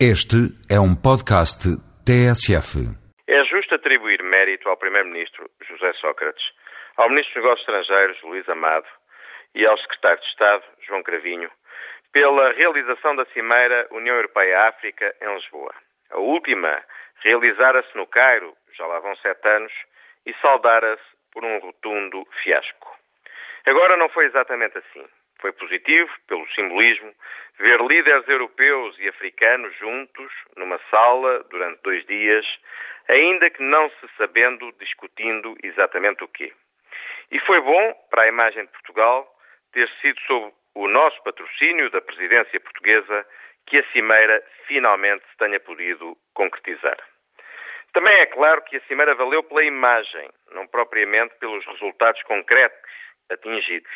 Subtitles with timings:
[0.00, 1.70] Este é um podcast
[2.02, 2.82] TSF.
[3.30, 6.42] É justo atribuir mérito ao Primeiro-Ministro José Sócrates,
[6.96, 8.86] ao Ministro dos Negócios Estrangeiros Luís Amado
[9.54, 11.48] e ao Secretário de Estado João Cravinho
[12.12, 15.72] pela realização da Cimeira União Europeia-África em Lisboa.
[16.10, 16.82] A última
[17.22, 19.72] realizara-se no Cairo, já lá vão sete anos,
[20.26, 22.98] e saldara-se por um rotundo fiasco.
[23.64, 25.06] Agora não foi exatamente assim.
[25.44, 27.14] Foi positivo, pelo simbolismo,
[27.58, 32.46] ver líderes europeus e africanos juntos numa sala durante dois dias,
[33.10, 36.50] ainda que não se sabendo, discutindo exatamente o quê.
[37.30, 39.28] E foi bom para a imagem de Portugal
[39.74, 43.26] ter sido sob o nosso patrocínio da presidência portuguesa
[43.66, 46.96] que a cimeira finalmente se tenha podido concretizar.
[47.92, 52.80] Também é claro que a cimeira valeu pela imagem, não propriamente pelos resultados concretos
[53.30, 53.92] atingidos.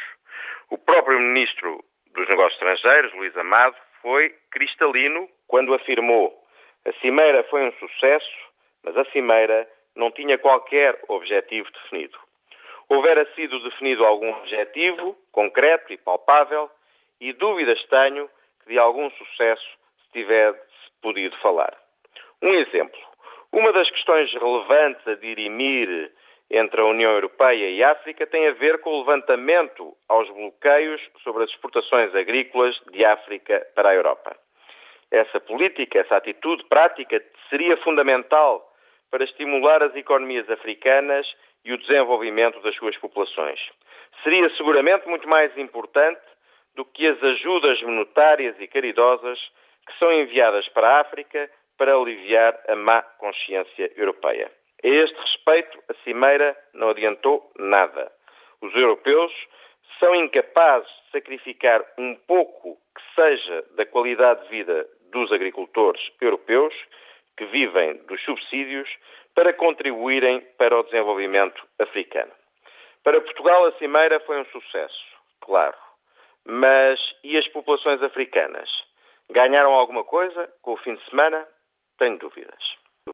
[0.71, 1.83] O próprio Ministro
[2.15, 6.39] dos Negócios Estrangeiros, Luís Amado, foi cristalino quando afirmou
[6.89, 8.39] a cimeira foi um sucesso,
[8.83, 12.19] mas a cimeira não tinha qualquer objetivo definido.
[12.89, 16.71] Houvera sido definido algum objetivo concreto e palpável
[17.21, 18.31] e dúvidas tenho
[18.63, 19.69] que de algum sucesso
[20.03, 20.61] se tivesse
[21.03, 21.77] podido falar.
[22.41, 22.99] Um exemplo.
[23.53, 26.11] Uma das questões relevantes a dirimir
[26.51, 31.01] entre a União Europeia e a África tem a ver com o levantamento aos bloqueios
[31.23, 34.37] sobre as exportações agrícolas de África para a Europa.
[35.11, 38.65] Essa política, essa atitude prática seria fundamental
[39.11, 41.27] para estimular as economias africanas
[41.65, 43.61] e o desenvolvimento das suas populações.
[44.23, 46.21] Seria seguramente muito mais importante
[46.75, 49.39] do que as ajudas monetárias e caridosas
[49.87, 54.51] que são enviadas para a África para aliviar a má consciência europeia.
[54.85, 58.13] A este respeito, a Cimeira não adiantou nada.
[58.61, 59.33] Os europeus
[59.99, 66.75] são incapazes de sacrificar um pouco que seja da qualidade de vida dos agricultores europeus
[67.37, 68.89] que vivem dos subsídios
[69.35, 72.33] para contribuírem para o desenvolvimento africano.
[73.03, 75.05] Para Portugal, a Cimeira foi um sucesso,
[75.41, 75.77] claro.
[76.45, 78.69] Mas e as populações africanas?
[79.31, 81.47] Ganharam alguma coisa com o fim de semana?
[81.99, 82.68] Tenho dúvidas.